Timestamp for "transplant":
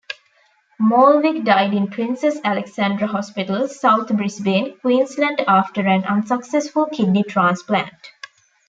7.21-7.93